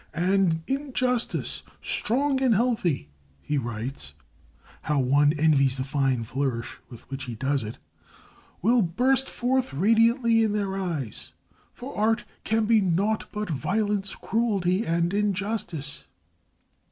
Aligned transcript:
"And 0.15 0.63
Injustice, 0.65 1.61
strong 1.79 2.41
and 2.41 2.55
healthy," 2.55 3.11
he 3.39 3.59
writes, 3.59 4.15
how 4.81 4.97
one 4.99 5.31
envies 5.33 5.77
the 5.77 5.83
fine 5.83 6.23
flourish 6.23 6.77
with 6.89 7.07
which 7.11 7.25
he 7.25 7.35
does 7.35 7.63
it! 7.63 7.77
"will 8.63 8.81
burst 8.81 9.29
forth 9.29 9.71
radiantly 9.73 10.43
in 10.43 10.53
their 10.53 10.75
eyes. 10.75 11.33
For 11.71 11.95
art 11.95 12.25
can 12.43 12.65
be 12.65 12.81
naught 12.81 13.27
but 13.31 13.51
violence, 13.51 14.15
cruelty, 14.15 14.87
and 14.87 15.13
injustice." 15.13 16.05